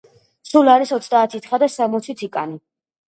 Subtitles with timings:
[0.51, 2.59] სულ არის ოცდაათი თხა და სამოცი თიკანი.